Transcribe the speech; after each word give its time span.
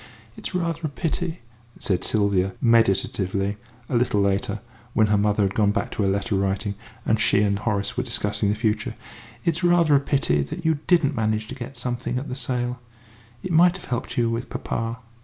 "It's 0.35 0.55
rather 0.55 0.79
a 0.87 0.89
pity," 0.89 1.41
said 1.77 2.03
Sylvia, 2.03 2.53
meditatively, 2.59 3.57
a 3.87 3.95
little 3.95 4.19
later, 4.19 4.59
when 4.93 5.05
her 5.13 5.17
mother 5.19 5.43
had 5.43 5.53
gone 5.53 5.69
back 5.71 5.91
to 5.91 6.01
her 6.01 6.09
letter 6.09 6.33
writing, 6.33 6.73
and 7.05 7.19
she 7.19 7.43
and 7.43 7.59
Horace 7.59 7.95
were 7.97 8.03
discussing 8.03 8.49
the 8.49 8.55
future; 8.55 8.95
"it's 9.45 9.63
rather 9.63 9.93
a 9.95 9.99
pity 9.99 10.41
that 10.41 10.65
you 10.65 10.79
didn't 10.87 11.13
manage 11.15 11.47
to 11.49 11.53
get 11.53 11.77
something 11.77 12.17
at 12.17 12.27
that 12.29 12.35
sale. 12.35 12.79
It 13.43 13.51
might 13.51 13.77
have 13.77 13.85
helped 13.85 14.17
you 14.17 14.31
with 14.31 14.49
papa." 14.49 14.97